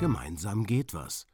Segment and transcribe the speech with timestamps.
[0.00, 1.26] Gemeinsam geht was.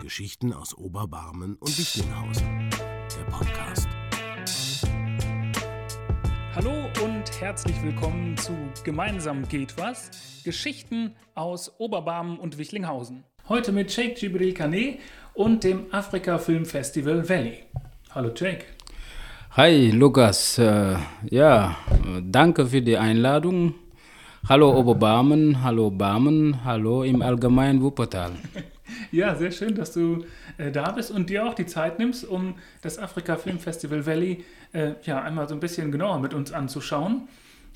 [0.00, 2.70] Geschichten aus Oberbarmen und Wichlinghausen.
[2.70, 3.86] Der Podcast.
[6.54, 6.72] Hallo
[7.04, 10.42] und herzlich willkommen zu Gemeinsam geht was.
[10.44, 13.24] Geschichten aus Oberbarmen und Wichlinghausen.
[13.50, 14.96] Heute mit Sheikh Jibril Kane
[15.34, 17.64] und dem Afrika Film Festival Valley.
[18.14, 18.64] Hallo Jake.
[19.50, 20.96] Hi Lukas, äh,
[21.28, 21.76] ja,
[22.22, 23.74] danke für die Einladung.
[24.46, 28.32] Hallo Oberbarmen, hallo Barmen, hallo im allgemeinen Wuppertal.
[29.10, 30.24] Ja, sehr schön, dass du
[30.58, 34.44] äh, da bist und dir auch die Zeit nimmst, um das Afrika Film Festival Valley
[34.72, 37.28] äh, ja einmal so ein bisschen genauer mit uns anzuschauen.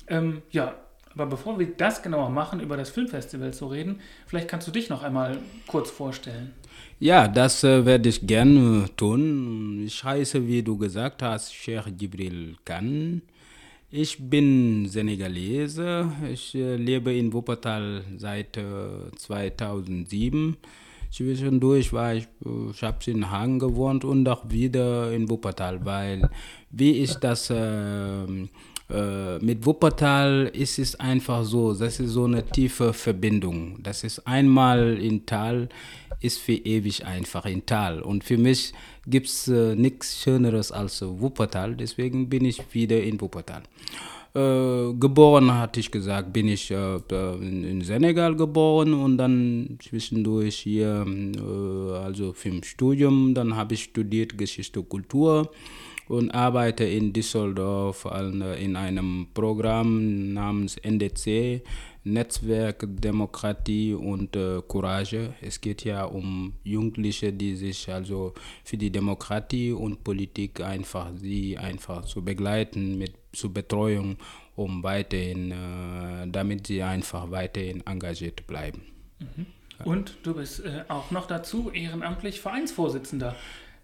[0.07, 0.75] Ähm, ja,
[1.13, 4.89] aber bevor wir das genauer machen, über das Filmfestival zu reden, vielleicht kannst du dich
[4.89, 6.53] noch einmal kurz vorstellen.
[6.99, 9.83] Ja, das äh, werde ich gerne tun.
[9.85, 13.21] Ich heiße, wie du gesagt hast, Sheikh Jibril Khan.
[13.91, 16.11] Ich bin Senegalese.
[16.31, 20.57] Ich äh, lebe in Wuppertal seit äh, 2007.
[21.09, 26.29] Zwischendurch war ich, äh, ich habe in Hagen gewohnt und auch wieder in Wuppertal, weil
[26.69, 28.49] wie ich das ähm,
[28.89, 33.77] äh, mit Wuppertal ist es einfach so, das ist so eine tiefe Verbindung.
[33.83, 35.69] Das ist einmal in Tal,
[36.21, 38.01] ist für ewig einfach in Tal.
[38.01, 38.73] Und für mich
[39.05, 43.63] gibt es äh, nichts Schöneres als Wuppertal, deswegen bin ich wieder in Wuppertal.
[44.33, 46.97] Äh, geboren, hatte ich gesagt, bin ich äh,
[47.41, 53.83] in Senegal geboren und dann zwischendurch hier, äh, also für ein Studium, dann habe ich
[53.83, 55.51] studiert Geschichte und Kultur
[56.09, 58.05] und arbeite in Düsseldorf
[58.59, 61.61] in einem Programm namens NDC,
[62.03, 65.33] Netzwerk Demokratie und äh, Courage.
[65.41, 71.57] Es geht ja um Jugendliche, die sich also für die Demokratie und Politik einfach sie
[71.57, 74.17] einfach zu begleiten mit zur Betreuung,
[74.55, 78.81] um weiterhin, äh, damit sie einfach weiterhin engagiert bleiben.
[79.19, 79.45] Mhm.
[79.85, 83.35] Und du bist äh, auch noch dazu ehrenamtlich Vereinsvorsitzender.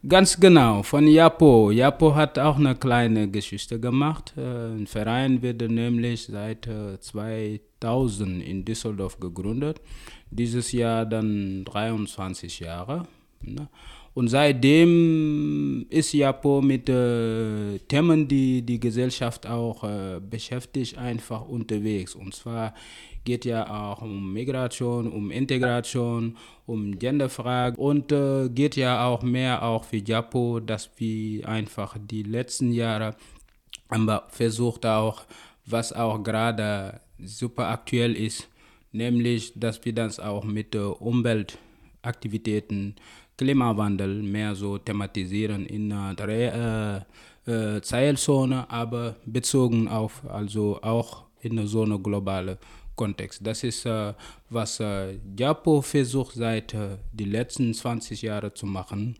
[0.08, 1.72] Ganz genau, von Japo.
[1.72, 4.34] Japo hat auch eine kleine Geschichte gemacht.
[4.38, 6.70] Äh, ein Verein wurde nämlich seit
[7.00, 9.82] 2000 äh, in Düsseldorf gegründet.
[10.30, 13.08] Dieses Jahr dann 23 Jahre.
[13.42, 13.68] Ne?
[14.14, 19.84] Und seitdem ist Japo mit äh, Themen, die die Gesellschaft auch
[20.22, 22.14] beschäftigt, einfach unterwegs.
[22.16, 22.74] Und zwar
[23.26, 29.64] geht ja auch um Migration, um Integration, um Genderfragen und äh, geht ja auch mehr
[29.64, 33.16] auch für Japo, dass wir einfach die letzten Jahre
[33.90, 35.24] haben versucht auch,
[35.66, 38.48] was auch gerade super aktuell ist,
[38.92, 42.96] nämlich, dass wir das auch mit äh, Umweltaktivitäten
[43.38, 47.06] Klimawandel mehr so thematisieren in der
[47.48, 52.58] äh, äh, Zeilzone, aber bezogen auf also auch in so eine globale
[52.96, 53.42] Kontext.
[53.44, 54.14] Das ist, äh,
[54.50, 59.18] was äh, Japo versucht seit äh, die letzten 20 Jahren zu machen,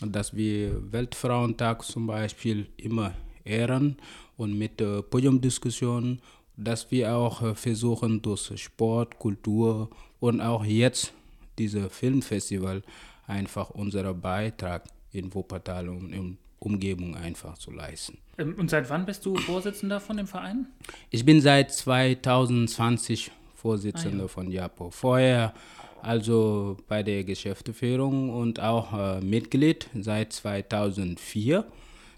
[0.00, 3.12] dass wir Weltfrauentag zum Beispiel immer
[3.44, 3.96] ehren
[4.36, 6.20] und mit äh, Podiumdiskussionen,
[6.56, 11.12] dass wir auch versuchen durch Sport, Kultur und auch jetzt
[11.58, 12.82] dieses Filmfestival
[13.26, 18.18] einfach unseren Beitrag in Wuppertal und in Umgebung einfach zu leisten.
[18.38, 20.66] Ähm, und seit wann bist du Vorsitzender von dem Verein?
[21.10, 24.28] Ich bin seit 2020 Vorsitzender ah, ja.
[24.28, 24.90] von JAPO.
[24.90, 25.54] Vorher
[26.02, 31.64] also bei der Geschäftsführung und auch äh, Mitglied seit 2004.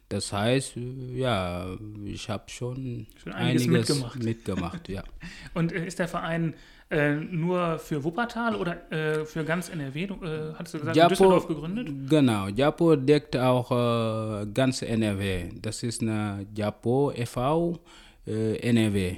[0.08, 0.72] Das heißt,
[1.14, 4.22] ja, ich habe schon, schon einiges, einiges mitgemacht.
[4.22, 5.04] mitgemacht ja.
[5.54, 6.54] und äh, ist der Verein
[6.90, 10.06] äh, nur für Wuppertal oder äh, für ganz NRW?
[10.06, 11.88] Du, äh, hattest du gesagt, Japo, Düsseldorf gegründet?
[12.08, 15.50] Genau, Japo deckt auch äh, ganz NRW.
[15.60, 17.78] Das ist eine Japo e.V.
[18.26, 19.16] Äh, NRW.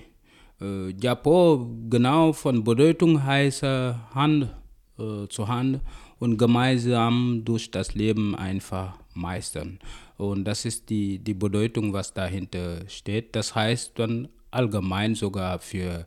[0.60, 4.48] Äh, Japo genau von Bedeutung heißt Hand
[5.30, 5.80] zu Hand
[6.20, 9.80] und gemeinsam durch das Leben einfach meistern.
[10.16, 13.34] Und das ist die, die Bedeutung, was dahinter steht.
[13.34, 16.06] Das heißt dann allgemein sogar für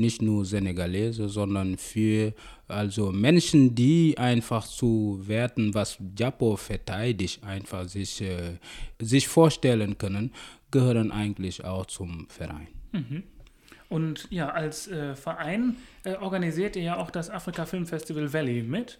[0.00, 2.32] nicht nur Senegalese, sondern für
[2.68, 8.58] also Menschen, die einfach zu werten, was Japo verteidigt, einfach sich, äh,
[9.00, 10.32] sich vorstellen können,
[10.70, 12.68] gehören eigentlich auch zum Verein.
[12.92, 13.22] Mhm.
[13.88, 18.62] Und ja, als äh, Verein äh, organisiert ihr ja auch das Afrika Film Festival Valley
[18.62, 18.98] mit.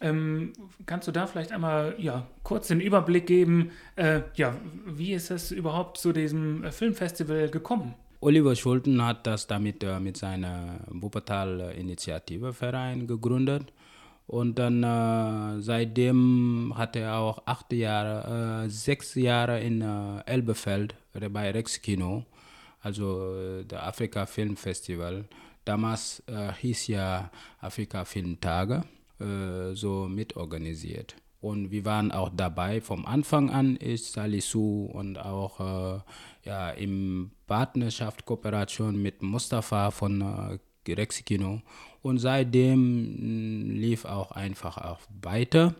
[0.00, 0.52] Ähm,
[0.86, 4.54] kannst du da vielleicht einmal ja, kurz den Überblick geben, äh, ja,
[4.86, 7.94] wie ist es überhaupt zu diesem äh, Filmfestival gekommen?
[8.20, 13.72] Oliver Schulten hat das damit äh, mit seiner Wuppertal-Initiative-Verein gegründet.
[14.26, 20.96] Und dann äh, seitdem hat er auch acht Jahre, äh, sechs Jahre in äh, Elbefeld
[21.12, 22.26] bei Rex Kino,
[22.80, 25.28] also äh, der Afrika Film Festival,
[25.64, 27.30] damals äh, hieß ja
[27.60, 28.82] Afrika Filmtage,
[29.20, 31.14] äh, so mitorganisiert.
[31.40, 36.02] Und wir waren auch dabei vom Anfang an, ist Salisu und auch
[36.48, 41.60] ja, in Partnerschaft, Kooperation mit Mustafa von äh, Rexikino.
[42.00, 45.74] Und seitdem lief auch einfach auch weiter.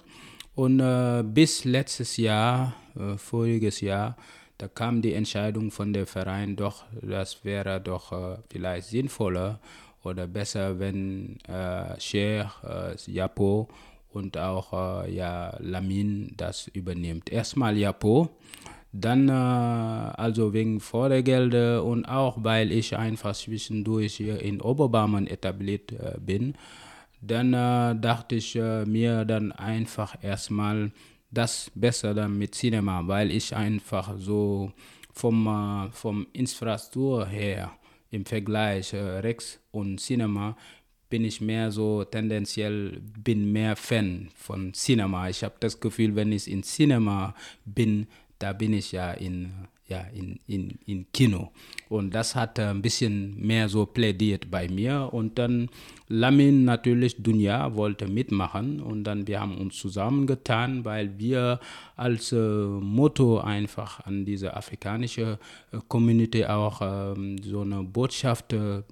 [0.55, 4.17] Und äh, bis letztes Jahr, äh, voriges Jahr,
[4.59, 9.61] da kam die Entscheidung von der Verein doch, das wäre doch äh, vielleicht sinnvoller
[10.03, 13.69] oder besser, wenn äh, Sheikh, äh, Japo
[14.19, 14.73] und auch
[15.05, 17.31] äh, ja, Lamin das übernimmt.
[17.31, 18.29] Erstmal Japo,
[18.93, 25.93] dann äh, also wegen Fördergelder und auch weil ich einfach zwischendurch hier in Oberbarmen etabliert
[25.93, 26.55] äh, bin,
[27.21, 30.91] dann äh, dachte ich äh, mir dann einfach erstmal
[31.31, 34.73] das besser dann mit Cinema, weil ich einfach so
[35.13, 37.73] vom, äh, vom Infrastruktur her
[38.11, 40.57] im Vergleich Rex und Cinema
[41.11, 45.29] bin ich mehr so tendenziell, bin mehr Fan von Cinema.
[45.29, 47.35] Ich habe das Gefühl, wenn ich in Cinema
[47.65, 48.07] bin,
[48.39, 49.53] da bin ich ja in
[49.89, 51.51] ja, in, in, in Kino.
[51.89, 55.09] Und das hat ein bisschen mehr so plädiert bei mir.
[55.13, 55.71] Und dann
[56.09, 58.81] Lamin natürlich, Dunja, wollte mitmachen.
[58.81, 61.59] Und dann wir haben uns zusammengetan, weil wir
[61.97, 65.39] als äh, Motto einfach an diese afrikanische
[65.73, 68.83] äh, Community auch äh, so eine Botschaft äh,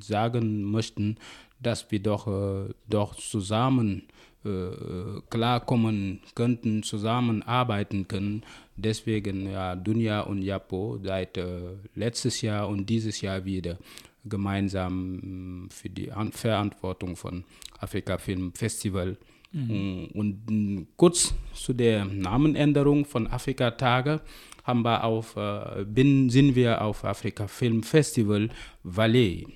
[0.00, 1.16] sagen möchten,
[1.60, 4.02] dass wir doch, äh, doch zusammen
[4.42, 8.42] äh, klarkommen könnten, zusammenarbeiten können.
[8.80, 13.78] Deswegen ja Dunja und Japo seit äh, letztes Jahr und dieses Jahr wieder
[14.24, 17.44] gemeinsam für die An Verantwortung von
[17.78, 19.16] Afrika Film Festival.
[19.52, 20.08] Mhm.
[20.14, 24.20] Und kurz zu der Namenänderung von Afrika Tage
[24.64, 28.50] haben wir auf, äh, bin, sind wir auf Afrika Film Festival
[28.82, 29.46] Valais.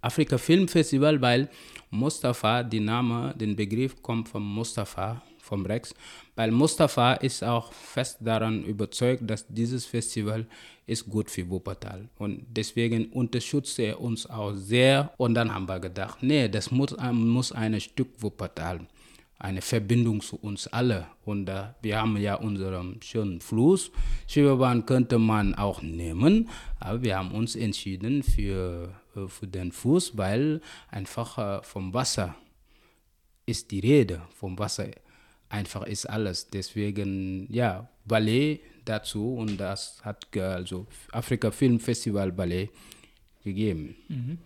[0.00, 1.48] Afrika Film Festival, weil
[1.90, 5.94] Mustafa, die Name, den Begriff kommt von Mustafa, vom Rex,
[6.34, 10.46] weil Mustafa ist auch fest daran überzeugt, dass dieses Festival
[10.86, 15.80] ist gut für Wuppertal und deswegen unterstützt er uns auch sehr und dann haben wir
[15.80, 18.80] gedacht, nee, das muss, muss ein Stück Wuppertal
[19.38, 21.06] eine Verbindung zu uns alle.
[21.24, 23.90] Und äh, wir haben ja unseren schönen Fluss.
[24.26, 26.48] Schwebebahn könnte man auch nehmen,
[26.80, 32.34] aber wir haben uns entschieden für, äh, für den Fuß, weil einfach äh, vom Wasser
[33.44, 34.22] ist die Rede.
[34.34, 34.88] Vom Wasser
[35.56, 36.50] einfach ist alles.
[36.50, 42.70] Deswegen, ja, Ballet dazu und das hat also Afrika Film Festival Ballet
[43.42, 43.96] gegeben.
[44.08, 44.38] Mhm.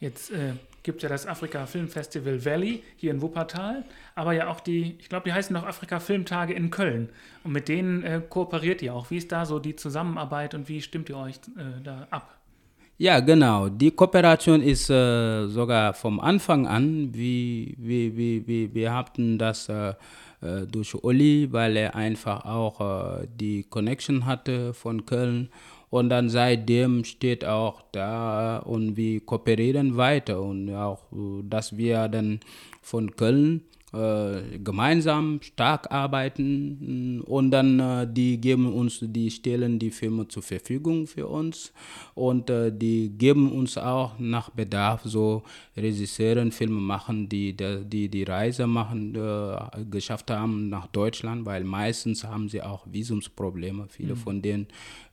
[0.00, 3.84] Jetzt äh, gibt es ja das Afrika Film Festival Valley hier in Wuppertal,
[4.14, 7.08] aber ja auch die, ich glaube, die heißen noch Afrika Filmtage in Köln.
[7.42, 9.10] Und mit denen äh, kooperiert ihr auch.
[9.10, 12.38] Wie ist da so die Zusammenarbeit und wie stimmt ihr euch äh, da ab?
[12.96, 13.68] Ja, genau.
[13.68, 19.68] Die Kooperation ist äh, sogar vom Anfang an, wie, wie, wie, wie wir hatten das
[20.42, 25.48] äh, äh, durch Oli, weil er einfach auch äh, die Connection hatte von Köln.
[25.90, 30.42] Und dann seitdem steht auch da und wir kooperieren weiter.
[30.42, 31.00] Und auch,
[31.42, 32.40] dass wir dann
[32.82, 33.62] von Köln
[33.92, 40.42] äh, gemeinsam stark arbeiten und dann äh, die geben uns, die stellen die Filme zur
[40.42, 41.72] Verfügung für uns
[42.14, 45.42] und äh, die geben uns auch nach Bedarf so
[45.74, 52.24] Regisseuren Filme machen, die die, die Reise machen, äh, geschafft haben nach Deutschland, weil meistens
[52.24, 53.86] haben sie auch Visumsprobleme.
[53.88, 54.18] Viele mhm.
[54.18, 55.07] von denen äh,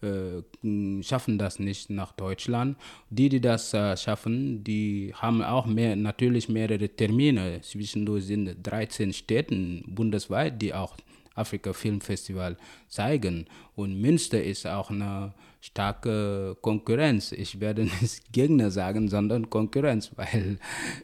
[1.02, 2.78] schaffen das nicht nach Deutschland.
[3.10, 7.62] Die, die das äh, schaffen, die haben auch mehr, natürlich mehrere Termine.
[7.62, 10.96] Zwischendurch sind 13 Städte bundesweit, die auch
[11.36, 12.58] Afrika Film Festival
[12.88, 13.46] zeigen.
[13.76, 17.32] Und Münster ist auch eine starke Konkurrenz.
[17.32, 20.58] Ich werde nicht Gegner sagen, sondern Konkurrenz, weil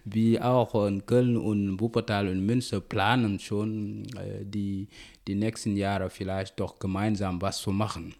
[0.06, 4.88] wir auch in Köln und Wuppertal und Münster planen schon äh, die,
[5.28, 8.16] die nächsten Jahre vielleicht doch gemeinsam was zu machen.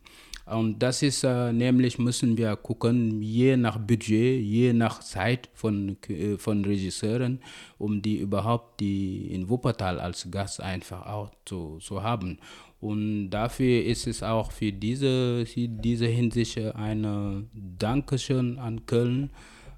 [0.52, 5.98] Und das ist äh, nämlich, müssen wir gucken, je nach Budget, je nach Zeit von,
[6.10, 7.40] äh, von Regisseuren,
[7.78, 12.38] um die überhaupt die in Wuppertal als Gast einfach auch zu, zu haben.
[12.82, 19.30] Und dafür ist es auch für diese, diese Hinsicht ein Dankeschön an Köln,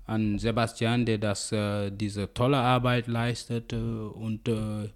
[0.06, 3.74] an Sebastian, der das, äh, diese tolle Arbeit leistet.
[3.74, 4.90] Und äh,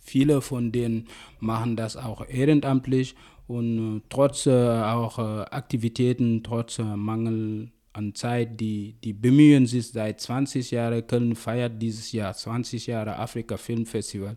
[0.00, 1.08] viele von denen
[1.38, 3.14] machen das auch ehrenamtlich
[3.50, 9.88] und äh, trotz äh, auch äh, Aktivitäten, trotz Mangel an Zeit, die, die bemühen sich
[9.88, 11.04] seit 20 Jahren.
[11.04, 14.36] Köln feiert dieses Jahr 20 Jahre Afrika Film Festival,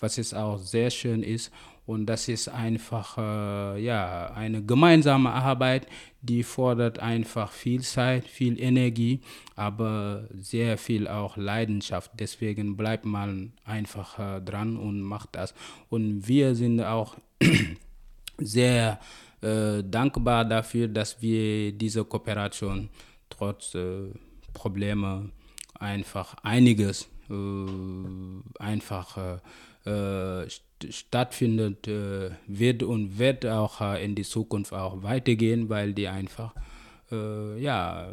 [0.00, 1.52] was es auch sehr schön ist.
[1.84, 5.86] Und das ist einfach äh, ja, eine gemeinsame Arbeit,
[6.22, 9.20] die fordert einfach viel Zeit, viel Energie,
[9.54, 12.12] aber sehr viel auch Leidenschaft.
[12.18, 15.52] Deswegen bleibt man einfach äh, dran und macht das.
[15.90, 17.16] Und wir sind auch
[18.38, 19.00] sehr
[19.40, 22.88] äh, dankbar dafür, dass wir diese Kooperation
[23.30, 24.10] trotz äh,
[24.52, 25.30] Probleme
[25.78, 29.38] einfach einiges äh, einfach äh,
[30.44, 30.48] äh,
[30.88, 36.54] stattfindet, äh, wird und wird auch äh, in die Zukunft auch weitergehen, weil die einfach
[37.10, 38.08] ja,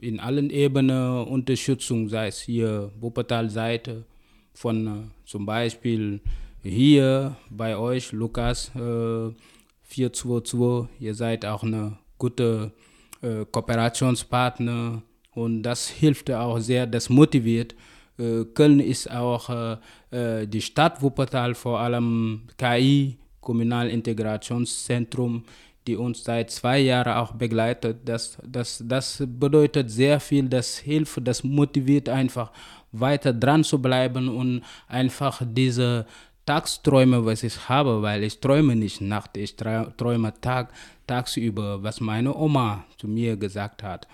[0.00, 4.04] in allen Ebenen Unterstützung, sei es hier Wuppertal-Seite,
[4.52, 6.20] von zum Beispiel
[6.62, 12.72] hier bei euch, Lukas, 422, ihr seid auch eine gute
[13.20, 15.02] Kooperationspartner
[15.34, 17.74] und das hilft auch sehr, das motiviert.
[18.18, 19.78] Äh, Köln ist auch äh,
[20.10, 25.44] äh, die Stadt Wuppertal, vor allem KI, Kommunalintegrationszentrum,
[25.86, 28.00] die uns seit zwei Jahren auch begleitet.
[28.04, 32.52] Das, das, das bedeutet sehr viel, das hilft, das motiviert einfach
[32.92, 36.06] weiter dran zu bleiben und einfach diese
[36.44, 40.72] Tagsträume, was ich habe, weil ich träume nicht Nacht, ich träume Tag,
[41.06, 44.08] tagsüber, was meine Oma zu mir gesagt hat.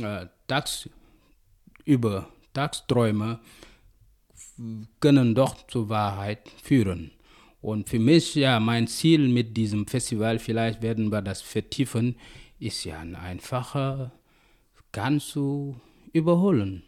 [0.00, 3.40] Äh, tagsüber Tagsträume
[5.00, 7.12] können doch zur Wahrheit führen.
[7.62, 12.16] Und für mich, ja, mein Ziel mit diesem Festival, vielleicht werden wir das vertiefen,
[12.58, 14.12] ist ja ein einfacher,
[14.92, 15.80] ganz zu
[16.12, 16.82] überholen.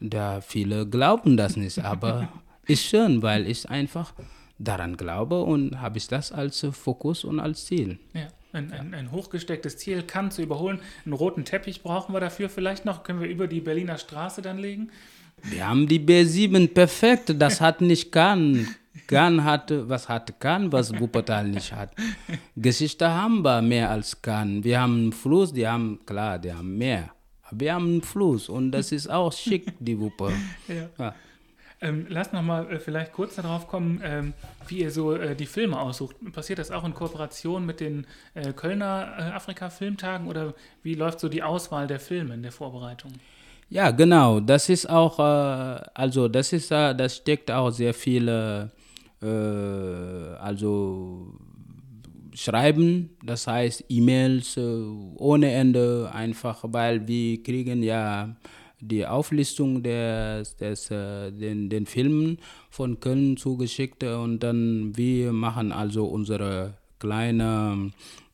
[0.00, 2.28] Da viele glauben das nicht, aber
[2.66, 4.12] ist schön, weil ich einfach
[4.58, 7.98] daran glaube und habe ich das als Fokus und als Ziel.
[8.12, 8.28] Ja.
[8.52, 10.78] Ein, ein, ein, hochgestecktes Ziel kann zu überholen.
[11.04, 13.02] Einen roten Teppich brauchen wir dafür vielleicht noch.
[13.02, 14.92] Können wir über die Berliner Straße dann legen?
[15.42, 17.34] Wir haben die B7 perfekt.
[17.36, 18.68] Das hat nicht Cannes.
[19.08, 21.90] Cannes hatte, was hat Cannes, was Wuppertal nicht hat.
[22.56, 24.62] Geschichte haben wir mehr als Cannes.
[24.62, 27.10] Wir haben einen Fluss, die haben, klar, die haben mehr.
[27.42, 30.30] Aber wir haben einen Fluss und das ist auch schick, die Wupper.
[30.68, 30.88] Ja.
[30.96, 31.14] ja.
[31.84, 34.32] Ähm, lass noch mal äh, vielleicht kurz darauf kommen, ähm,
[34.68, 36.16] wie ihr so äh, die Filme aussucht.
[36.32, 41.28] Passiert das auch in Kooperation mit den äh, Kölner äh, Afrika-Filmtagen oder wie läuft so
[41.28, 43.12] die Auswahl der Filme in der Vorbereitung?
[43.68, 44.40] Ja, genau.
[44.40, 48.70] Das ist auch, äh, also das ist, äh, das steckt auch sehr viele,
[50.38, 51.32] also
[52.34, 58.36] Schreiben, das heißt E-Mails ohne Ende, einfach weil wir kriegen ja
[58.88, 62.38] die Auflistung des, des, äh, den, den Filmen
[62.70, 67.90] von Köln zugeschickt und dann wir machen also unsere kleine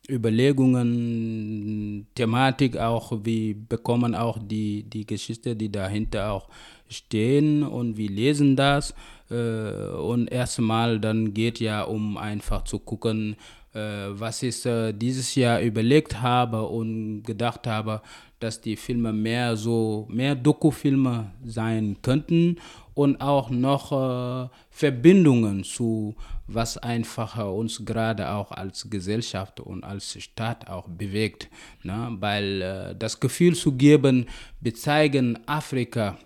[0.09, 6.49] Überlegungen, Thematik auch, wir bekommen auch die, die Geschichte, die dahinter auch
[6.89, 8.93] stehen und wir lesen das
[9.29, 13.37] äh, und erstmal dann geht ja um einfach zu gucken,
[13.73, 18.01] was ich dieses Jahr überlegt habe und gedacht habe,
[18.41, 22.57] dass die Filme mehr so, mehr Dokufilme sein könnten
[22.93, 26.15] und auch noch äh, Verbindungen zu
[26.53, 31.49] was einfach uns gerade auch als Gesellschaft und als Staat auch bewegt.
[31.83, 32.17] Ne?
[32.19, 34.25] Weil äh, das Gefühl zu geben,
[34.59, 36.17] wir zeigen Afrika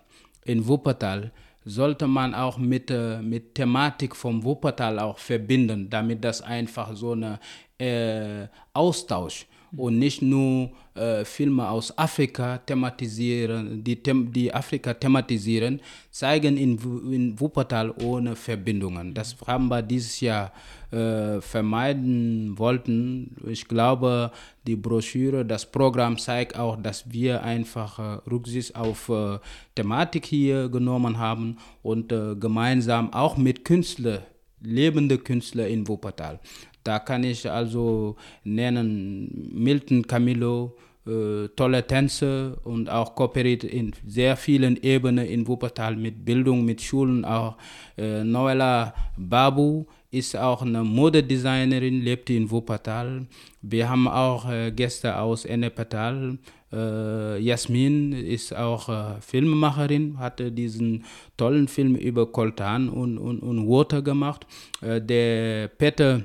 [0.44, 1.30] in Wuppertal,
[1.66, 7.14] sollte man auch mit, äh, mit Thematik vom Wuppertal auch verbinden, damit das einfach so
[7.14, 7.38] ein
[7.78, 9.46] äh, Austausch
[9.76, 15.80] und nicht nur äh, Filme aus Afrika thematisieren, die, die Afrika thematisieren,
[16.10, 16.78] zeigen in,
[17.12, 19.14] in Wuppertal ohne Verbindungen.
[19.14, 20.52] Das haben wir dieses Jahr
[20.90, 23.36] äh, vermeiden wollten.
[23.46, 24.30] Ich glaube,
[24.66, 29.38] die Broschüre, das Programm zeigt auch, dass wir einfach äh, Rücksicht auf äh,
[29.74, 34.20] Thematik hier genommen haben und äh, gemeinsam auch mit Künstlern
[34.60, 36.40] lebende Künstler in Wuppertal.
[36.86, 38.14] Da kann ich also
[38.44, 45.96] nennen Milton Camillo, äh, tolle Tänze und auch kooperiert in sehr vielen Ebenen in Wuppertal
[45.96, 47.24] mit Bildung, mit Schulen.
[47.24, 47.56] Auch
[47.98, 53.26] äh, Noella Babu ist auch eine Modedesignerin, lebt in Wuppertal.
[53.62, 56.38] Wir haben auch äh, Gäste aus Ennepetal.
[56.72, 61.04] Äh, Jasmin ist auch äh, Filmemacherin, hatte diesen
[61.36, 64.46] tollen Film über Koltan und, und, und Water gemacht.
[64.80, 66.22] Äh, der Peter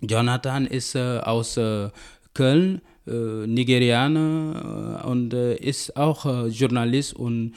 [0.00, 1.88] Jonathan ist äh, aus äh,
[2.34, 7.54] Köln, äh, Nigerianer äh, und äh, ist auch Journalist und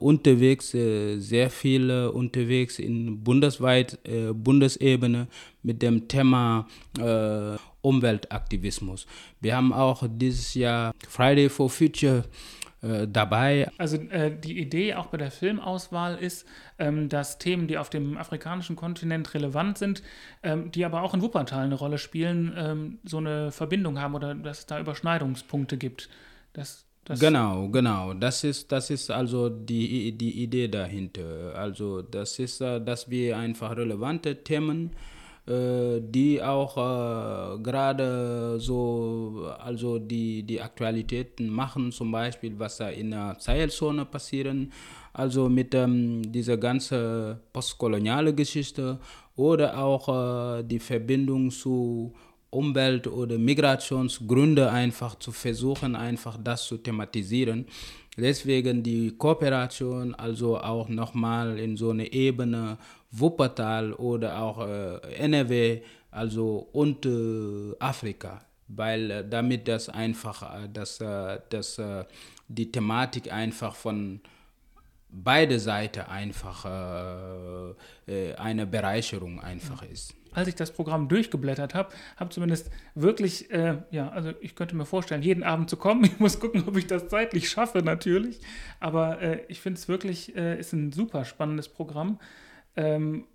[0.00, 3.98] unterwegs, sehr viel unterwegs in bundesweit,
[4.34, 5.28] Bundesebene
[5.62, 6.66] mit dem Thema
[7.82, 9.06] Umweltaktivismus.
[9.40, 12.24] Wir haben auch dieses Jahr Friday for Future
[12.82, 13.68] äh, dabei.
[13.76, 16.46] Also äh, die Idee auch bei der Filmauswahl ist,
[16.78, 20.02] ähm, dass Themen, die auf dem afrikanischen Kontinent relevant sind,
[20.42, 24.34] ähm, die aber auch in Wuppertal eine Rolle spielen, ähm, so eine Verbindung haben oder
[24.34, 26.08] dass es da Überschneidungspunkte gibt.
[26.52, 28.14] Das, das genau, genau.
[28.14, 31.54] Das ist, das ist also die, die Idee dahinter.
[31.56, 35.17] Also das ist, äh, dass wir einfach relevante Themen äh,
[35.50, 43.12] die auch äh, gerade so, also die, die Aktualitäten machen, zum Beispiel, was da in
[43.12, 44.70] der Sahelzone passieren,
[45.14, 48.98] also mit ähm, dieser ganzen postkoloniale Geschichte
[49.36, 52.12] oder auch äh, die Verbindung zu
[52.50, 57.66] Umwelt- oder Migrationsgründe einfach zu versuchen, einfach das zu thematisieren.
[58.16, 62.76] Deswegen die Kooperation, also auch nochmal in so eine Ebene
[63.10, 70.68] Wuppertal oder auch äh, NRW, also und äh, Afrika, weil äh, damit das einfach, äh,
[70.68, 71.80] dass, äh, dass
[72.48, 74.20] die Thematik einfach von
[75.10, 76.66] beide Seiten einfach
[78.06, 84.08] eine Bereicherung einfach ist als ich das Programm durchgeblättert habe, habe zumindest wirklich, äh, ja,
[84.10, 86.04] also ich könnte mir vorstellen, jeden Abend zu kommen.
[86.08, 88.40] Ich muss gucken, ob ich das zeitlich schaffe, natürlich.
[88.80, 92.18] Aber äh, ich finde es wirklich, äh, ist ein super spannendes Programm
[92.78, 93.26] ähm,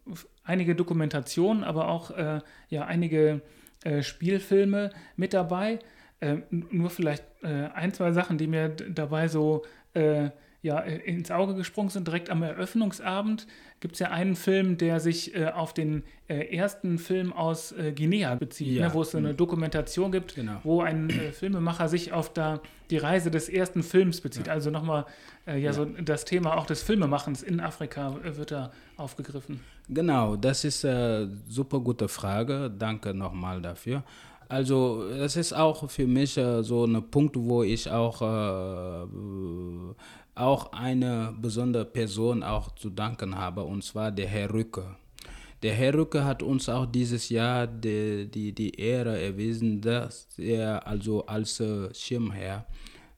[0.43, 3.41] einige Dokumentationen, aber auch äh, ja, einige
[3.83, 5.79] äh, Spielfilme mit dabei.
[6.21, 10.29] Äh, nur vielleicht äh, ein, zwei Sachen, die mir dabei so äh,
[10.61, 12.07] ja, ins Auge gesprungen sind.
[12.07, 13.47] Direkt am Eröffnungsabend
[13.83, 17.91] gibt es ja einen Film, der sich äh, auf den äh, ersten Film aus äh,
[17.91, 18.87] Guinea bezieht, ja.
[18.87, 19.37] ne, wo es so eine mhm.
[19.37, 20.61] Dokumentation gibt, genau.
[20.63, 24.47] wo ein äh, Filmemacher sich auf da die Reise des ersten Films bezieht.
[24.47, 24.53] Ja.
[24.53, 25.05] Also nochmal,
[25.45, 29.59] äh, ja, ja, so das Thema auch des Filmemachens in Afrika äh, wird da aufgegriffen.
[29.89, 32.71] Genau, das ist eine super gute Frage.
[32.79, 34.01] Danke nochmal dafür.
[34.47, 38.21] Also, das ist auch für mich so ein Punkt, wo ich auch
[40.35, 44.95] auch eine besondere Person auch zu danken habe, und zwar der Herr Rücke.
[45.61, 50.85] Der Herr Rücke hat uns auch dieses Jahr die, die, die Ehre erwiesen, dass er
[50.85, 52.65] also als äh, Schirmherr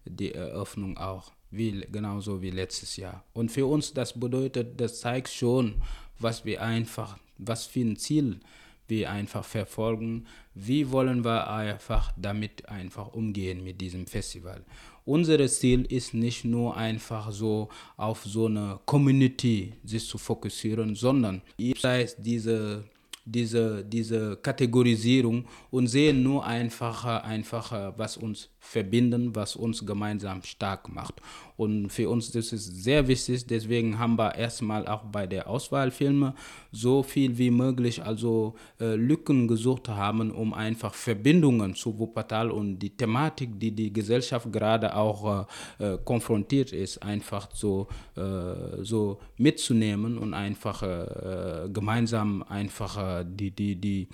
[0.06, 3.24] die Eröffnung auch, wie, genauso wie letztes Jahr.
[3.34, 5.76] Und für uns das bedeutet, das zeigt schon,
[6.20, 8.40] was wir einfach, was für ein Ziel
[8.88, 14.64] wir einfach verfolgen, wie wollen wir einfach damit einfach umgehen mit diesem Festival.
[15.06, 21.42] Unser Ziel ist nicht nur einfach so auf so eine Community sich zu fokussieren, sondern
[21.58, 22.84] ihr seid diese
[23.26, 30.90] diese, diese Kategorisierung und sehen nur einfach, einfach, was uns verbinden, was uns gemeinsam stark
[30.90, 31.22] macht.
[31.58, 36.34] Und für uns das ist sehr wichtig, deswegen haben wir erstmal auch bei der Auswahlfilme
[36.72, 42.80] so viel wie möglich also äh, Lücken gesucht haben, um einfach Verbindungen zu Wuppertal und
[42.80, 45.48] die Thematik, die die Gesellschaft gerade auch
[45.80, 53.26] äh, äh konfrontiert ist, einfach so, äh, so mitzunehmen und einfach äh, gemeinsam einfach äh,
[53.26, 54.08] die, die, die,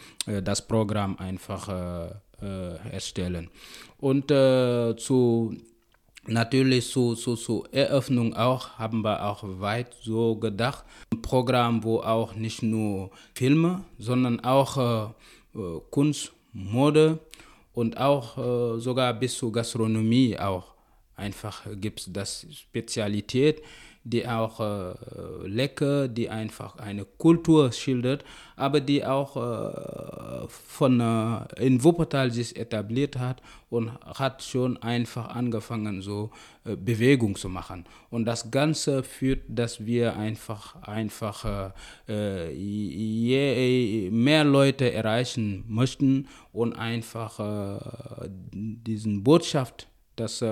[0.44, 1.70] das Programm einfach
[2.42, 3.50] erstellen.
[4.00, 5.56] Und zu
[6.28, 10.86] Natürlich zur zu, zu Eröffnung auch haben wir auch weit so gedacht.
[11.12, 17.18] Ein Programm, wo auch nicht nur Filme, sondern auch äh, äh Kunst, Mode
[17.74, 20.76] und auch äh, sogar bis zur Gastronomie auch
[21.16, 23.64] einfach gibt es das Spezialität
[24.04, 28.24] die auch äh, lecker, die einfach eine Kultur schildert,
[28.56, 35.30] aber die auch äh, von äh, in Wuppertal sich etabliert hat und hat schon einfach
[35.30, 36.32] angefangen so
[36.66, 37.86] äh, Bewegung zu machen.
[38.10, 41.74] Und das Ganze führt, dass wir einfach einfach
[42.08, 50.44] äh, je mehr Leute erreichen möchten und einfach äh, diesen Botschaft, dass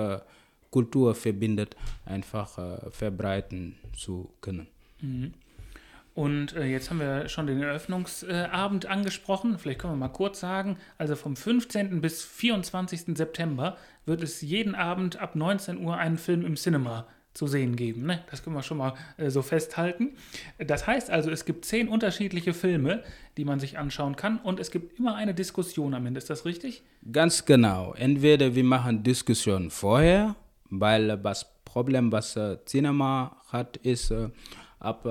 [0.70, 4.68] Kultur verbindet, einfach äh, verbreiten zu können.
[5.00, 5.34] Mhm.
[6.14, 9.58] Und äh, jetzt haben wir schon den Eröffnungsabend äh, angesprochen.
[9.58, 12.00] Vielleicht können wir mal kurz sagen, also vom 15.
[12.00, 13.16] bis 24.
[13.16, 18.06] September wird es jeden Abend ab 19 Uhr einen Film im Cinema zu sehen geben.
[18.06, 18.24] Ne?
[18.30, 20.10] Das können wir schon mal äh, so festhalten.
[20.58, 23.04] Das heißt also, es gibt zehn unterschiedliche Filme,
[23.36, 26.18] die man sich anschauen kann und es gibt immer eine Diskussion am Ende.
[26.18, 26.82] Ist das richtig?
[27.12, 27.94] Ganz genau.
[27.94, 30.34] Entweder wir machen Diskussion vorher
[30.70, 34.30] weil das Problem, was äh, Cinema hat, ist, äh,
[34.78, 35.06] ab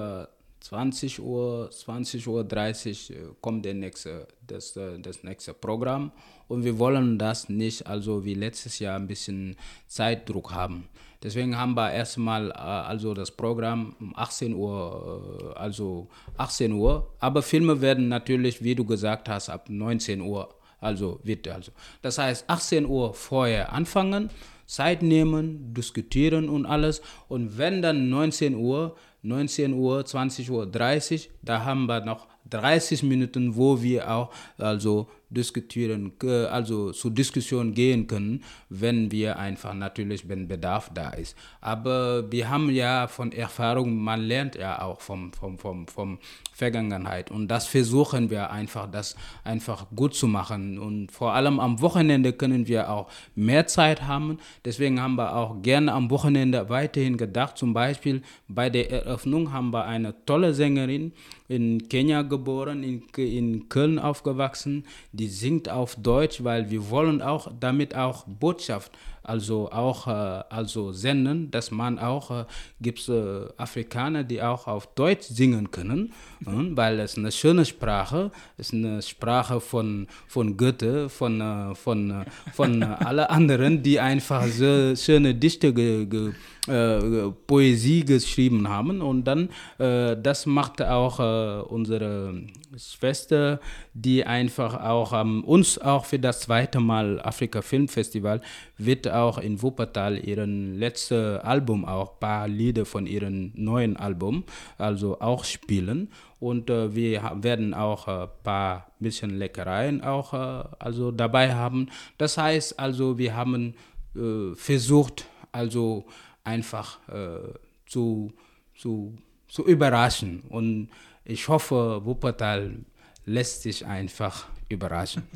[0.61, 6.11] 20 Uhr, 20 Uhr 30 kommt der nächste, das, das nächste Programm
[6.49, 9.55] und wir wollen das nicht, also wie letztes Jahr, ein bisschen
[9.87, 10.89] Zeitdruck haben.
[11.21, 17.81] Deswegen haben wir erstmal also das Programm um 18 Uhr, also 18 Uhr, aber Filme
[17.81, 21.71] werden natürlich, wie du gesagt hast, ab 19 Uhr, also wird also.
[22.01, 24.29] Das heißt 18 Uhr vorher anfangen,
[24.69, 27.01] Zeit nehmen, diskutieren und alles.
[27.27, 33.03] Und wenn dann 19 Uhr, 19 Uhr, 20 Uhr 30, da haben wir noch 30
[33.03, 36.13] Minuten, wo wir auch also diskutieren,
[36.49, 41.35] also zur Diskussion gehen können, wenn wir einfach natürlich, wenn Bedarf da ist.
[41.61, 46.17] Aber wir haben ja von Erfahrung, man lernt ja auch vom, vom, vom, vom
[46.51, 51.79] Vergangenheit und das versuchen wir einfach, das einfach gut zu machen und vor allem am
[51.79, 54.39] Wochenende können wir auch mehr Zeit haben.
[54.65, 57.57] Deswegen haben wir auch gerne am Wochenende weiterhin gedacht.
[57.57, 61.13] Zum Beispiel bei der Eröffnung haben wir eine tolle Sängerin
[61.49, 67.51] in Kenia geboren, in, in Köln aufgewachsen, die singt auf Deutsch, weil wir wollen auch
[67.59, 68.91] damit auch Botschaft
[69.29, 72.45] also auch äh, also senden, dass man auch äh,
[72.81, 78.73] gibt äh, Afrikaner, die auch auf Deutsch singen können, weil es eine schöne Sprache ist,
[78.73, 84.45] eine Sprache von von Goethe, von äh, von äh, von äh, alle anderen, die einfach
[84.47, 86.31] so schöne Dichte ge, ge,
[86.67, 89.01] äh, Poesie geschrieben haben.
[89.01, 92.33] Und dann äh, das macht auch äh, unsere
[92.77, 93.59] Schwester,
[93.93, 98.41] die einfach auch ähm, uns auch für das zweite Mal Afrika Film Festival
[98.77, 104.43] wird auch in Wuppertal ihren letzten Album auch ein paar Lieder von ihrem neuen Album
[104.77, 110.67] also auch spielen und äh, wir werden auch ein äh, paar bisschen Leckereien auch äh,
[110.79, 111.89] also dabei haben.
[112.17, 113.75] Das heißt also wir haben
[114.15, 116.05] äh, versucht also
[116.43, 117.53] einfach äh,
[117.85, 118.33] zu,
[118.75, 120.89] zu, zu überraschen und
[121.25, 122.79] ich hoffe Wuppertal
[123.25, 125.23] lässt sich einfach überraschen.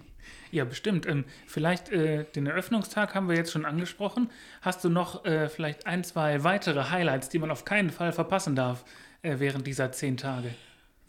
[0.52, 1.08] Ja, bestimmt.
[1.08, 4.30] Ähm, vielleicht äh, den Eröffnungstag haben wir jetzt schon angesprochen.
[4.62, 8.56] Hast du noch äh, vielleicht ein, zwei weitere Highlights, die man auf keinen Fall verpassen
[8.56, 8.86] darf
[9.24, 10.54] äh, während dieser zehn Tage?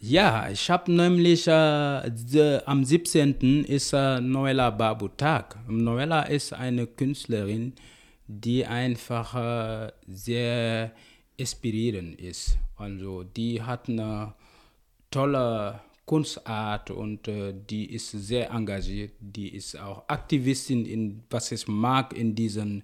[0.07, 3.65] Ja, ich habe nämlich äh, de, am 17.
[3.65, 5.57] ist äh, Noella Babu Tag.
[5.67, 7.73] Noella ist eine Künstlerin,
[8.27, 10.93] die einfach äh, sehr
[11.39, 12.59] inspirierend ist.
[12.77, 14.35] Also die hat eine
[15.11, 21.67] tolle Kunstart und äh, die ist sehr engagiert, die ist auch Aktivistin in was ich
[21.67, 22.83] mag in diesen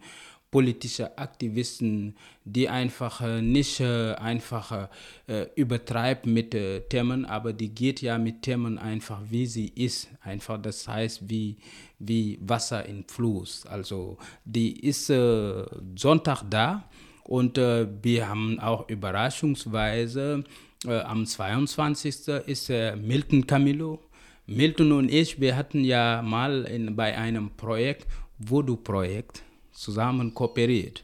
[0.50, 4.88] politischen Aktivisten, die einfach nicht einfach
[5.28, 10.08] äh, übertreibt mit äh, Themen, aber die geht ja mit Themen einfach wie sie ist,
[10.22, 11.56] einfach das heißt wie
[11.98, 13.64] wie Wasser im Fluss.
[13.66, 15.64] Also die ist äh,
[15.96, 16.88] Sonntag da
[17.24, 20.42] und wir haben auch überraschungsweise
[20.86, 22.28] am 22.
[22.46, 24.00] ist Milton Camillo.
[24.46, 28.08] Milton und ich, wir hatten ja mal in, bei einem Projekt,
[28.38, 29.44] Voodoo-Projekt,
[29.80, 31.02] zusammen kooperiert.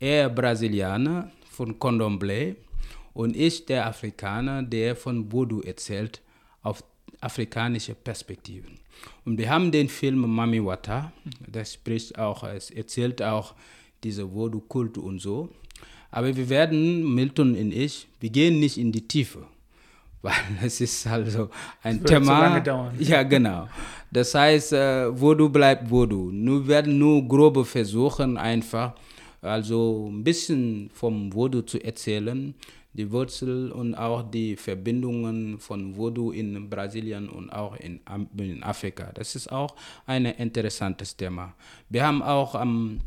[0.00, 2.56] Er Brasilianer von Condomblé
[3.14, 6.20] und ich der Afrikaner, der von Voodoo erzählt
[6.62, 6.82] auf
[7.20, 8.78] afrikanische Perspektiven.
[9.24, 11.12] Und wir haben den Film Mami Wata,
[11.46, 13.54] das spricht auch, es erzählt auch
[14.02, 15.50] diese Voodoo-Kult und so.
[16.10, 19.46] Aber wir werden, Milton und ich, wir gehen nicht in die Tiefe,
[20.22, 20.32] weil
[20.64, 21.50] es ist also
[21.82, 22.36] ein Das wird Thema.
[22.36, 22.94] zu lange dauern.
[22.98, 23.68] Ja, genau.
[24.10, 26.30] Das heißt, äh, Voodoo bleibt Voodoo.
[26.32, 28.94] Wir werden nur grobe versuchen, einfach
[29.42, 32.54] also ein bisschen vom Voodoo zu erzählen,
[32.94, 38.00] die Wurzel und auch die Verbindungen von Voodoo in Brasilien und auch in
[38.62, 39.12] Afrika.
[39.14, 39.76] Das ist auch
[40.06, 41.54] ein interessantes Thema.
[41.88, 43.00] Wir haben auch am,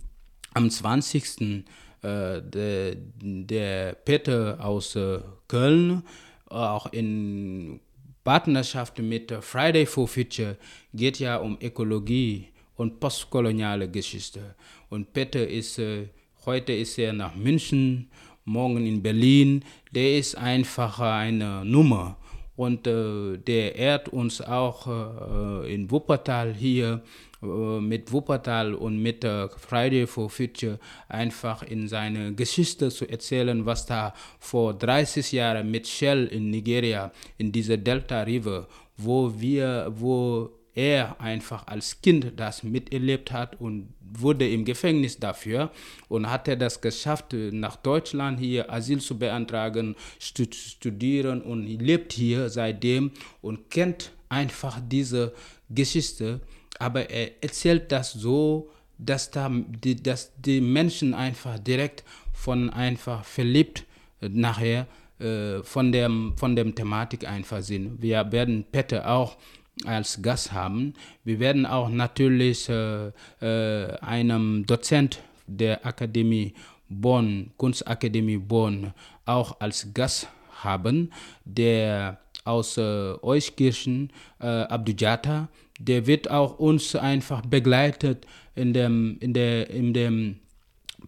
[0.54, 1.66] am 20.
[2.04, 6.04] Äh, der, der Peter aus äh, Köln,
[6.52, 7.80] auch in
[8.24, 10.58] Partnerschaft mit äh, Friday for Future
[10.94, 14.56] geht ja um Ökologie und postkoloniale Geschichte.
[14.90, 16.08] Und Peter ist, äh,
[16.46, 18.10] heute ist er nach München,
[18.46, 19.64] morgen in Berlin.
[19.92, 22.18] Der ist einfach eine Nummer.
[22.56, 29.24] Und äh, der ehrt uns auch äh, in Wuppertal hier äh, mit Wuppertal und mit
[29.24, 35.72] äh, Friday for Future einfach in seine Geschichte zu erzählen, was da vor 30 Jahren
[35.72, 42.34] mit Shell in Nigeria, in dieser Delta River, wo wir, wo er einfach als Kind
[42.38, 45.72] das miterlebt hat und wurde im Gefängnis dafür
[46.08, 52.14] und hat er das geschafft, nach Deutschland hier Asyl zu beantragen, stu studieren und lebt
[52.14, 55.34] hier seitdem und kennt einfach diese
[55.70, 56.42] Geschichte,
[56.82, 63.24] aber er erzählt das so, dass, da die, dass die Menschen einfach direkt von einfach
[63.24, 63.86] verliebt
[64.20, 64.88] äh, nachher
[65.20, 68.02] äh, von, dem, von dem Thematik einfach sind.
[68.02, 69.38] Wir werden Peter auch
[69.86, 70.94] als Gast haben.
[71.24, 76.54] Wir werden auch natürlich äh, äh, einem Dozent der Akademie
[76.90, 78.94] Bonn, Kunstakademie Bonn,
[79.26, 80.28] auch als Gast
[80.64, 81.12] haben,
[81.46, 85.50] der aus äh, Euskirchen, äh, Abdujata,
[85.80, 88.26] der wird auch uns einfach begleitet
[88.56, 90.40] in dem, in der, in dem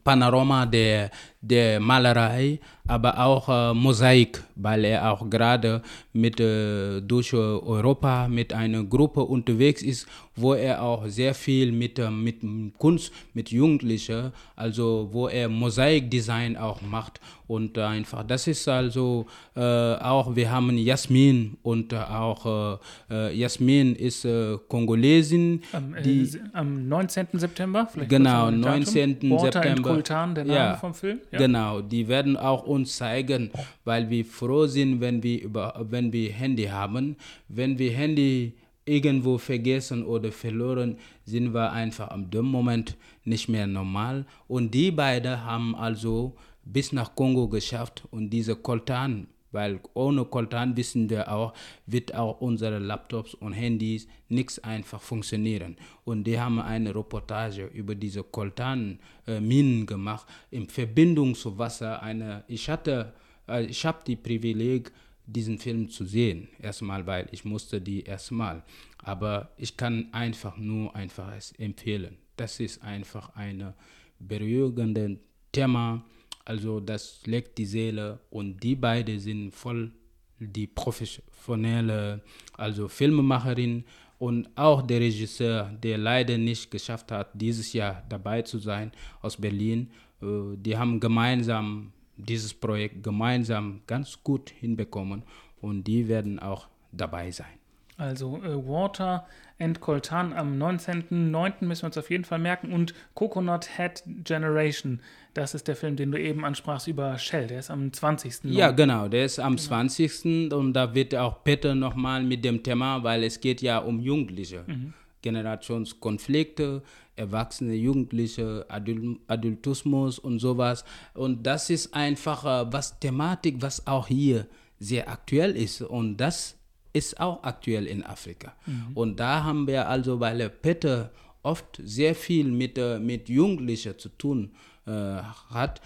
[0.03, 1.11] Panorama der,
[1.43, 5.81] der Malerei, aber auch äh, Mosaik, weil er auch gerade
[6.13, 11.99] mit äh, durch Europa mit einer Gruppe unterwegs ist, wo er auch sehr viel mit,
[11.99, 12.41] äh, mit
[12.77, 19.61] Kunst, mit Jugendlichen, also wo er Mosaikdesign auch macht und einfach, das ist also äh,
[19.61, 22.79] auch, wir haben Jasmin und auch
[23.09, 24.27] äh, Jasmin ist
[24.67, 25.61] Kongolesin.
[25.71, 27.27] Am, die, am 19.
[27.33, 27.87] September?
[27.91, 29.29] Vielleicht genau, 19.
[29.29, 29.93] Water September.
[29.93, 31.19] Kultan, der Name ja, vom Film.
[31.33, 31.39] Ja.
[31.39, 33.49] Genau, die werden auch uns zeigen,
[33.83, 37.15] weil wir froh sind, wenn wir, über, wenn wir Handy haben.
[37.47, 38.53] Wenn wir Handy
[38.85, 44.27] irgendwo vergessen oder verloren, sind wir einfach am dem Moment nicht mehr normal.
[44.47, 50.75] Und die beiden haben also bis nach Kongo geschafft und diese Koltan, weil ohne Koltan
[50.75, 51.53] wissen wir auch,
[51.85, 55.77] wird auch unsere Laptops und Handys nichts einfach funktionieren.
[56.03, 62.01] Und die haben eine Reportage über diese Koltan-Minen äh, gemacht in Verbindung zu Wasser.
[62.01, 63.13] Eine, ich hatte,
[63.47, 64.91] äh, ich habe die Privileg,
[65.25, 66.49] diesen Film zu sehen.
[66.59, 68.63] Erstmal, weil ich musste die erstmal.
[68.97, 72.17] Aber ich kann einfach nur einfach es empfehlen.
[72.35, 73.73] Das ist einfach ein
[74.19, 75.19] berührendes
[75.51, 76.03] Thema
[76.45, 79.91] also das legt die Seele und die beiden sind voll
[80.39, 82.21] die professionelle,
[82.57, 83.85] also Filmemacherin
[84.19, 89.37] und auch der Regisseur, der leider nicht geschafft hat, dieses Jahr dabei zu sein aus
[89.37, 89.91] Berlin.
[90.21, 95.23] Äh, die haben gemeinsam dieses Projekt gemeinsam ganz gut hinbekommen
[95.61, 97.62] und die werden auch dabei sein.
[97.97, 99.25] Also äh, Water
[99.59, 101.65] and Coltan am 19.09.
[101.65, 102.73] müssen wir uns auf jeden Fall merken.
[102.73, 104.99] Und Coconut Head Generation,
[105.33, 107.47] das ist der Film, den du eben ansprachst über Shell.
[107.47, 108.45] Der ist am 20.
[108.45, 109.67] Ja, genau, der ist am genau.
[109.67, 110.53] 20.
[110.53, 114.63] Und da wird auch Peter nochmal mit dem Thema, weil es geht ja um Jugendliche.
[114.67, 114.93] Mhm.
[115.21, 116.83] Generationskonflikte,
[117.15, 120.83] Erwachsene, Jugendliche, Adul Adultismus und sowas.
[121.13, 124.47] Und das ist einfach äh, was Thematik, was auch hier
[124.79, 125.81] sehr aktuell ist.
[125.81, 126.57] Und das
[126.93, 128.53] ist auch aktuell in Afrika.
[128.65, 128.91] Mhm.
[128.93, 134.09] Und da haben wir also, weil Peter oft sehr viel mit, äh, mit Jugendlichen zu
[134.09, 135.81] tun äh, hat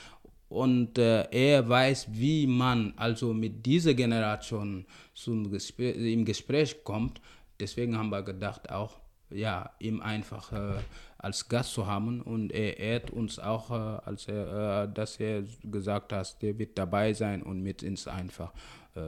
[0.50, 7.20] und äh, er weiß, wie man also mit dieser Generation zum Gespräch, im Gespräch kommt.
[7.60, 10.80] Deswegen haben wir gedacht, auch ja, ihm einfach äh,
[11.18, 15.44] als Gast zu haben und er ehrt uns auch, äh, als er, äh, dass er
[15.64, 18.54] gesagt hat, der wird dabei sein und mit uns einfach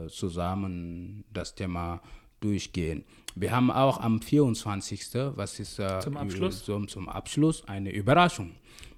[0.08, 2.00] zusammen das Thema
[2.40, 3.04] durchgehen.
[3.34, 5.14] Wir haben auch am 24.
[5.36, 6.64] was ist äh, zum, Abschluss?
[6.64, 8.52] Zum, zum Abschluss eine Überraschung,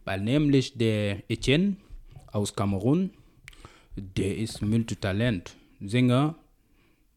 [0.04, 1.76] weil nämlich der Etienne
[2.32, 3.10] aus Kamerun,
[3.96, 6.36] der ist Multitalent, Sänger,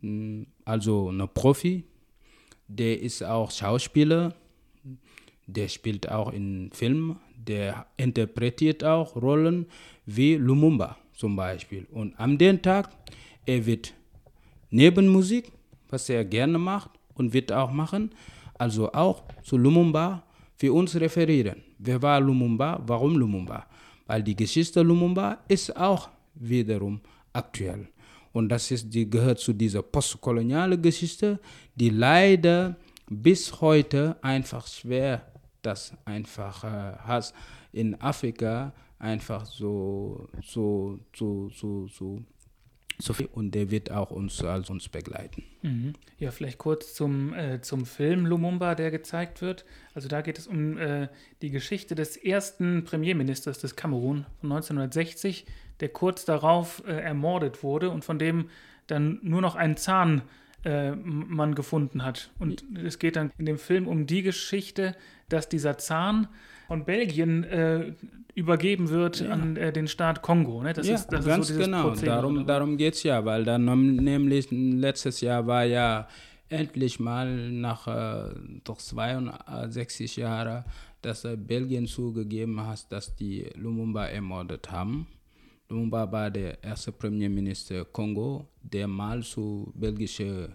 [0.01, 1.85] hm, also ein Profi,
[2.67, 4.33] der ist auch Schauspieler,
[5.47, 9.67] der spielt auch in Filmen, der interpretiert auch Rollen
[10.05, 11.87] wie Lumumba zum Beispiel.
[11.91, 12.89] Und am den Tag
[13.45, 13.93] er wird
[14.69, 15.51] neben Musik,
[15.89, 18.11] was er gerne macht und wird auch machen,
[18.57, 20.23] also auch zu Lumumba
[20.55, 21.61] für uns referieren.
[21.77, 22.81] Wer war Lumumba?
[22.85, 23.65] Warum Lumumba?
[24.07, 27.01] Weil die Geschichte Lumumba ist auch wiederum
[27.33, 27.87] aktuell.
[28.31, 31.39] Und das ist, die gehört zu dieser postkolonialen Geschichte,
[31.75, 32.75] die leider
[33.09, 35.21] bis heute einfach schwer
[35.65, 37.33] das einfach äh, hat
[37.71, 42.21] in Afrika einfach so, so, so, so, so
[42.97, 45.43] Sophie und der wird auch uns als uns begleiten.
[45.61, 45.93] Mhm.
[46.17, 49.65] Ja, vielleicht kurz zum, äh, zum Film Lumumba, der gezeigt wird.
[49.93, 51.09] Also da geht es um äh,
[51.41, 55.45] die Geschichte des ersten Premierministers des Kamerun von 1960,
[55.79, 58.49] der kurz darauf äh, ermordet wurde und von dem
[58.87, 60.21] dann nur noch ein Zahn
[60.63, 62.31] äh, man gefunden hat.
[62.39, 64.95] Und es geht dann in dem Film um die Geschichte,
[65.29, 66.27] dass dieser Zahn
[66.67, 67.93] von Belgien äh,
[68.35, 69.29] übergeben wird ja.
[69.29, 70.61] an äh, den Staat Kongo.
[70.61, 70.73] Ne?
[70.73, 71.83] Das ja, ist, das ganz ist so genau.
[71.83, 76.07] Prozedere, darum darum geht es ja, weil dann nämlich letztes Jahr war ja
[76.49, 80.65] endlich mal nach äh, doch 62 Jahren,
[81.01, 85.07] dass äh, Belgien zugegeben hat, dass die Lumumba ermordet haben.
[85.69, 90.49] Lumumba war der erste Premierminister Kongo, der mal zu belgischer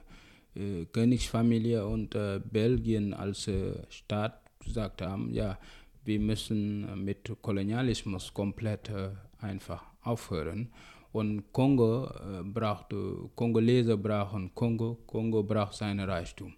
[0.55, 3.51] äh, Königsfamilie und äh, Belgien als
[3.89, 5.59] Staat gesagt haben, ja,
[6.05, 9.11] wir müssen mit Kolonialismus komplett äh,
[9.41, 10.71] einfach aufhören.
[11.13, 12.95] Und Kongo äh, braucht,
[13.35, 16.55] Kongolese brauchen Kongo, Kongo braucht seinen Reichtum.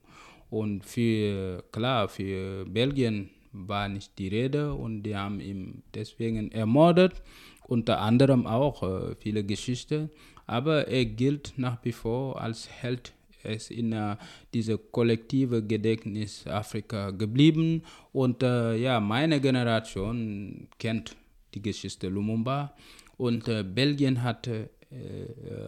[0.50, 7.22] Und für, klar, für Belgien war nicht die Rede und die haben ihn deswegen ermordet,
[7.66, 10.10] unter anderem auch äh, viele Geschichten.
[10.46, 14.16] Aber er gilt nach wie vor als Held ist in äh,
[14.52, 17.82] diese kollektive Gedächtnis Afrika geblieben.
[18.12, 21.16] Und äh, ja, meine Generation kennt
[21.54, 22.74] die Geschichte Lumumba.
[23.16, 24.70] Und äh, Belgien hatte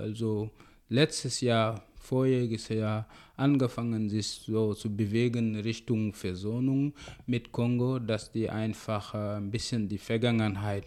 [0.01, 0.51] also
[0.91, 6.93] letztes Jahr, vorjähriges Jahr, angefangen, sich so zu bewegen Richtung Versöhnung
[7.27, 10.85] mit Kongo, dass die einfach ein bisschen die Vergangenheit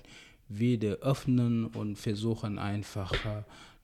[0.50, 3.12] wieder öffnen und versuchen einfach,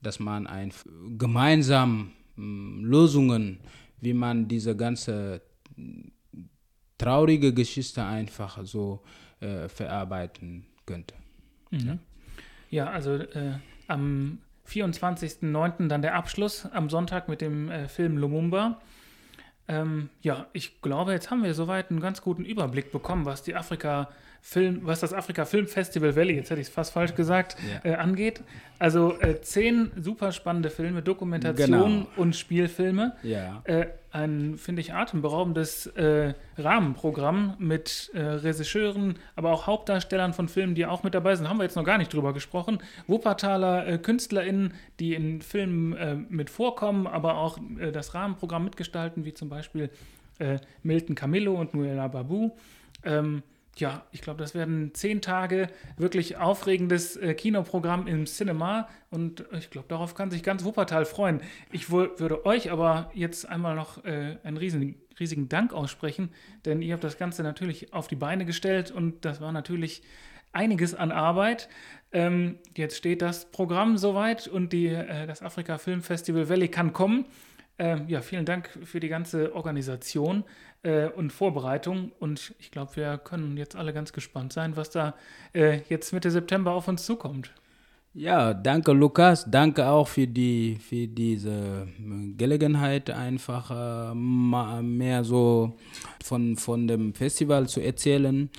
[0.01, 0.71] dass man ein,
[1.17, 3.59] gemeinsam Lösungen,
[4.01, 5.41] wie man diese ganze
[6.97, 9.03] traurige Geschichte einfach so
[9.39, 11.15] äh, verarbeiten könnte.
[11.71, 11.79] Mhm.
[11.87, 11.97] Ja?
[12.69, 12.89] ja?
[12.89, 13.53] also äh,
[13.87, 15.87] am 24.09.
[15.87, 18.79] dann der Abschluss am Sonntag mit dem äh, Film Lumumba.
[19.67, 23.55] Ähm, ja, ich glaube, jetzt haben wir soweit einen ganz guten Überblick bekommen, was die
[23.55, 24.09] Afrika
[24.45, 27.91] Film, was das Afrika Film Festival Valley, jetzt hätte ich es fast falsch gesagt, ja.
[27.91, 28.43] äh, angeht.
[28.77, 32.07] Also äh, zehn super spannende Filme, Dokumentationen genau.
[32.17, 33.15] und Spielfilme.
[33.23, 33.61] Ja.
[33.63, 40.75] Äh, ein, finde ich, atemberaubendes äh, Rahmenprogramm mit äh, Regisseuren, aber auch Hauptdarstellern von Filmen,
[40.75, 41.47] die auch mit dabei sind.
[41.47, 42.79] Haben wir jetzt noch gar nicht drüber gesprochen.
[43.07, 47.57] Wuppertaler äh, KünstlerInnen, die in Filmen mit vorkommen, aber auch
[47.93, 49.89] das Rahmenprogramm mitgestalten, wie zum Beispiel
[50.83, 52.51] Milton Camillo und Nuela Babu.
[53.05, 53.43] Ähm,
[53.77, 59.69] ja, ich glaube, das werden zehn Tage wirklich aufregendes äh, Kinoprogramm im Cinema und ich
[59.69, 61.41] glaube, darauf kann sich ganz Wuppertal freuen.
[61.71, 66.29] Ich würde euch aber jetzt einmal noch äh, einen riesigen, riesigen Dank aussprechen,
[66.65, 70.03] denn ihr habt das Ganze natürlich auf die Beine gestellt und das war natürlich
[70.51, 71.67] einiges an Arbeit.
[72.11, 76.93] Ähm, jetzt steht das Programm soweit und die, äh, das Afrika Film Festival Valley kann
[76.93, 77.25] kommen.
[77.79, 80.43] Ähm, ja, vielen Dank für die ganze Organisation
[80.83, 82.11] äh, und Vorbereitung.
[82.19, 85.15] Und ich glaube, wir können jetzt alle ganz gespannt sein, was da
[85.53, 87.51] äh, jetzt Mitte September auf uns zukommt.
[88.15, 91.87] Ja, danke Lukas, danke auch für die für diese
[92.37, 93.71] Gelegenheit einfach
[94.11, 94.13] äh,
[94.83, 95.73] mehr so
[96.23, 98.51] von von dem Festival zu erzählen.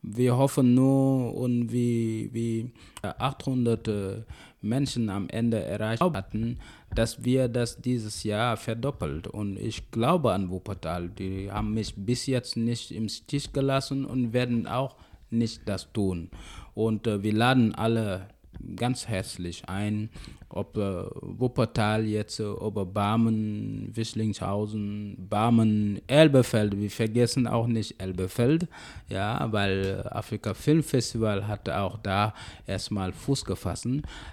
[0.00, 2.70] Wir hoffen nur und wie wie
[3.02, 4.22] 800 äh,
[4.62, 6.58] Menschen am Ende erreicht hatten,
[6.94, 9.26] dass wir das dieses Jahr verdoppelt.
[9.26, 11.08] Und ich glaube an Wuppertal.
[11.08, 14.96] Die haben mich bis jetzt nicht im Stich gelassen und werden auch
[15.30, 16.30] nicht das tun.
[16.74, 18.28] Und äh, wir laden alle
[18.76, 20.10] ganz herzlich ein,
[20.48, 26.78] ob äh, Wuppertal jetzt, äh, Oberbarmen, Wischlingshausen, Barmen, Elbefeld.
[26.78, 28.68] Wir vergessen auch nicht Elbefeld,
[29.08, 32.34] ja, weil Afrika Film Festival hat auch da
[32.66, 33.88] erstmal Fuß gefasst.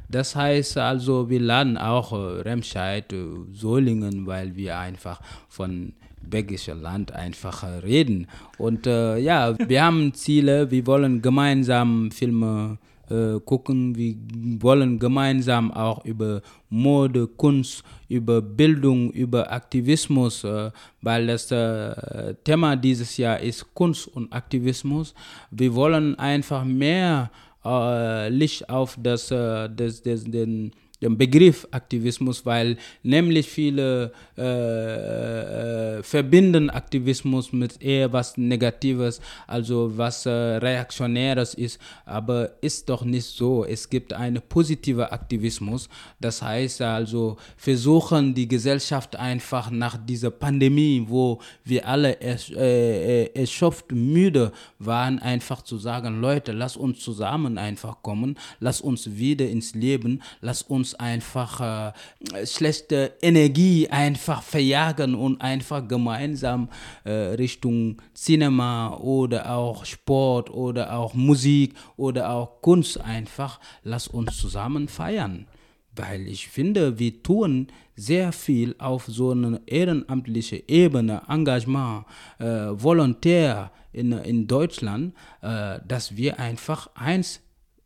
[0.10, 6.76] Das heißt also, wir laden auch äh, Remscheid, äh, Solingen, weil wir einfach von belgischer
[6.76, 8.28] Land einfach äh, reden.
[8.58, 12.78] Und äh, ja, wir haben Ziele, wir wollen gemeinsam Filme
[13.10, 13.96] äh, gucken.
[13.96, 14.16] Wir
[14.62, 22.76] wollen gemeinsam auch über Mode, Kunst, über Bildung, über Aktivismus, äh, weil das äh, Thema
[22.76, 25.14] dieses Jahr ist Kunst und Aktivismus.
[25.52, 27.32] Wir wollen einfach mehr
[27.66, 35.98] äh, Licht auf das, äh, das, das, den den Begriff Aktivismus, weil nämlich viele äh,
[36.00, 43.04] äh, verbinden Aktivismus mit eher was Negatives, also was äh, Reaktionäres ist, aber ist doch
[43.04, 43.66] nicht so.
[43.66, 51.06] Es gibt einen positiven Aktivismus, das heißt also versuchen die Gesellschaft einfach nach dieser Pandemie,
[51.08, 57.00] wo wir alle ersch äh, äh, erschöpft, müde waren, einfach zu sagen, Leute, lass uns
[57.00, 61.94] zusammen einfach kommen, lass uns wieder ins Leben, lass uns uns einfach
[62.34, 66.70] äh, schlechte Energie einfach verjagen und einfach gemeinsam
[67.04, 74.38] äh, Richtung Cinema oder auch Sport oder auch Musik oder auch Kunst einfach, lass uns
[74.38, 75.48] zusammen feiern.
[75.96, 82.06] Weil ich finde, wir tun sehr viel auf so einer ehrenamtlichen Ebene, Engagement,
[82.40, 87.42] äh, Volontär in, in Deutschland, äh, dass wir einfach eins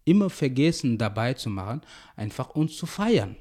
[0.05, 1.81] immer vergessen dabei zu machen,
[2.15, 3.35] einfach uns zu feiern.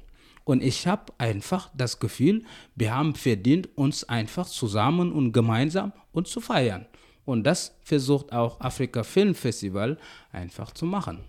[0.45, 2.43] Und ich habe einfach das Gefühl,
[2.75, 6.85] wir haben verdient, uns einfach zusammen und gemeinsam uns zu feiern.
[7.25, 9.97] Und das versucht auch Afrika Film Festival
[10.31, 11.19] einfach zu machen.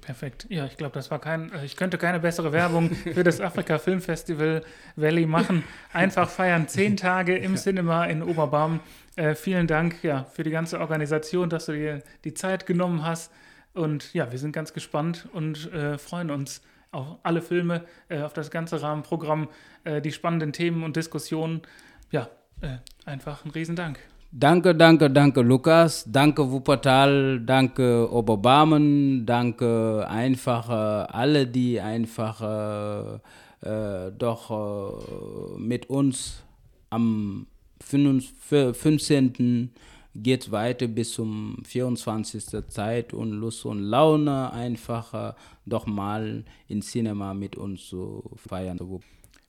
[0.00, 0.46] Perfekt.
[0.48, 4.00] Ja, ich glaube, das war kein, ich könnte keine bessere Werbung für das Afrika Film
[4.00, 4.64] Festival
[4.96, 5.62] Valley machen.
[5.92, 8.80] Einfach feiern, zehn Tage im Cinema in Oberbaum.
[9.14, 13.30] Äh, vielen Dank ja, für die ganze Organisation, dass du dir die Zeit genommen hast.
[13.74, 18.32] Und ja, wir sind ganz gespannt und äh, freuen uns auf alle Filme, äh, auf
[18.34, 19.48] das ganze Rahmenprogramm,
[19.84, 21.62] äh, die spannenden Themen und Diskussionen.
[22.10, 22.28] Ja,
[22.60, 23.98] äh, einfach ein Riesendank.
[24.30, 33.20] Danke, danke, danke Lukas, danke Wuppertal, danke Oberbarmen, danke einfach alle, die einfach
[33.60, 36.44] äh, doch mit uns
[36.88, 37.46] am
[37.84, 39.70] 15.
[40.14, 42.68] geht weiter bis zum 24.
[42.68, 45.34] Zeit und Lust und Laune einfach
[45.66, 48.78] doch mal ins Cinema mit uns zu feiern.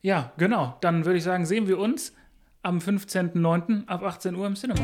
[0.02, 0.78] Ja, genau.
[0.82, 2.14] Dann würde ich sagen, sehen wir uns
[2.62, 3.88] am 15.09.
[3.88, 4.82] ab 18 Uhr im Cinema.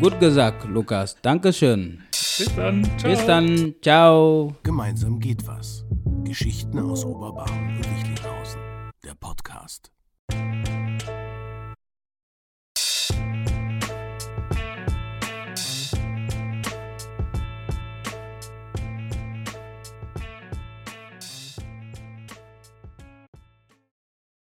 [0.00, 1.16] Gut gesagt, Lukas.
[1.22, 2.02] Dankeschön.
[2.10, 2.84] Bis dann.
[2.98, 3.10] Ciao.
[3.10, 3.74] Bis dann.
[3.82, 4.56] Ciao.
[4.62, 5.84] Gemeinsam geht was.
[6.24, 8.60] Geschichten aus Oberbarm und Wichlinghausen.
[9.04, 9.91] Der Podcast.